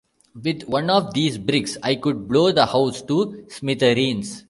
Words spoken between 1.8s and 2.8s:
I could blow the